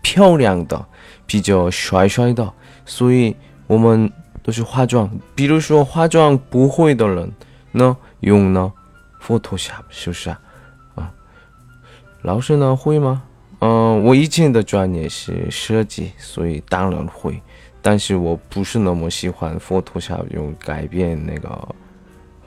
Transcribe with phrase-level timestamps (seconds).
[0.00, 0.86] 漂亮的、
[1.26, 2.50] 比较帅帅的，
[2.86, 5.10] 所以我们都是化妆。
[5.34, 7.30] 比如说化妆不会的人，
[7.72, 8.72] 呢用呢
[9.20, 10.30] Photoshop，是不是
[10.94, 11.12] 啊？
[12.22, 13.24] 老师呢会吗？
[13.58, 17.42] 嗯，我以前的专业是设计，所以当然会。
[17.80, 21.68] 但是我不是那么喜欢 Photoshop 用改变那个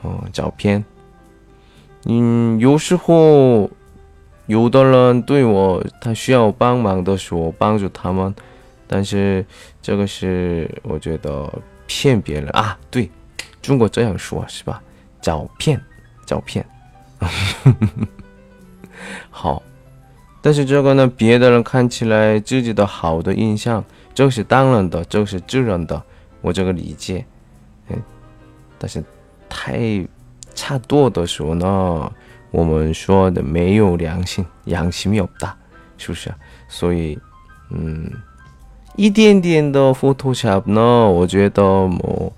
[0.04, 0.84] 嗯照片。
[2.06, 3.70] 嗯，有时候
[4.46, 8.34] 有的人对我他需要帮忙的时候帮助他们，
[8.88, 9.44] 但是
[9.82, 11.52] 这个是我觉得
[11.88, 12.78] 骗别人啊。
[12.92, 13.10] 对，
[13.62, 14.82] 中国这样说是吧？
[15.20, 15.82] 找骗，
[16.26, 16.64] 找骗。
[19.32, 19.64] 好，
[20.42, 23.84] 但是这个呢，别的人看起来自己的好的印象，
[24.14, 26.00] 这是当然的，这是自然的，
[26.42, 27.26] 我这个理解。
[27.90, 28.00] 嗯，
[28.78, 29.04] 但是
[29.50, 30.06] 太
[30.56, 32.12] 差多的时候呢，
[32.50, 35.56] 我们说的没有良心，良心有大，
[35.98, 36.38] 是不是啊？
[36.68, 37.20] 所以，
[37.70, 38.10] 嗯，
[38.96, 42.34] 一点点的 Photoshop 呢，我觉得我，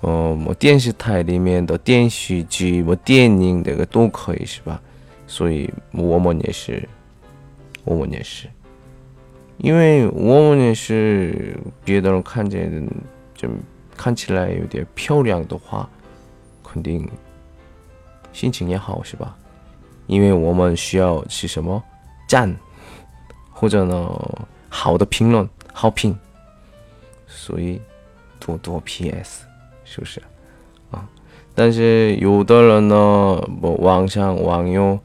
[0.00, 4.80] 呃，我电视台里面的电视剧、我电影这个都可以，是吧？
[5.26, 6.88] 所以我们也是，
[7.84, 8.48] 我们也是，
[9.58, 12.88] 因为我们也是别的人看见
[13.34, 13.48] 就
[13.96, 15.88] 看起来有点漂亮的话，
[16.62, 17.08] 肯定
[18.36, 19.34] 心情也好，是吧？
[20.06, 21.82] 因为我们需要是什么
[22.28, 22.54] 赞，
[23.50, 26.14] 或者呢好的评论、好评，
[27.26, 27.80] 所以
[28.38, 29.46] 多多 PS，
[29.84, 30.20] 是不是
[30.90, 31.08] 啊？
[31.54, 34.98] 但是有的人呢，网上网友。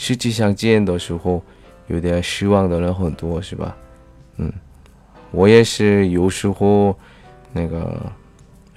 [0.00, 1.42] 实际上见的时候，
[1.88, 3.76] 有点失望的人很多，是吧？
[4.36, 4.52] 嗯，
[5.32, 6.96] 我也是有时候
[7.52, 8.00] 那个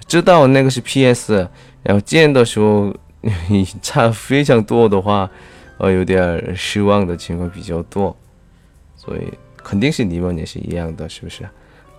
[0.08, 1.48] 知道那个是 PS，
[1.84, 2.92] 然后见的时候
[3.80, 5.30] 差非常多的话，
[5.78, 8.16] 呃，有点失望的情况比较多。
[8.96, 11.44] 所以肯定是你们也是一样的，是不是？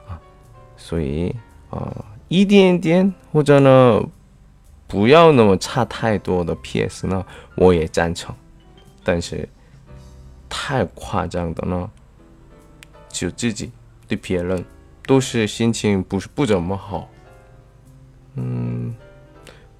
[0.07, 0.19] 啊，
[0.77, 1.35] 所以
[1.69, 4.01] 啊，一点点或者呢，
[4.87, 8.33] 不要那么差太多的 PS 呢，我也赞成。
[9.03, 9.47] 但是
[10.47, 11.89] 太夸张的呢，
[13.09, 13.69] 就自己
[14.07, 14.63] 对别人
[15.05, 17.09] 都是心情不是不怎么好。
[18.35, 18.95] 嗯，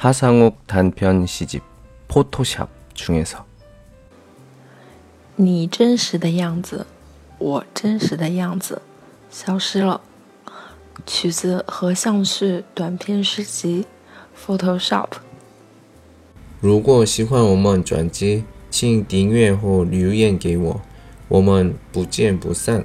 [0.00, 1.62] 하상욱 단편 시집
[2.08, 3.44] 포토샵 중에서.
[5.36, 6.86] 你真实的样子，
[7.38, 8.82] 我真实的样子，
[9.30, 10.00] 消失了。
[11.06, 13.86] 曲子和像是短篇诗集，
[14.36, 15.08] Photoshop。
[16.60, 18.44] 如果喜欢我们专辑。
[18.68, 20.82] 请订阅或留言给我，
[21.28, 22.84] 我们不见不散。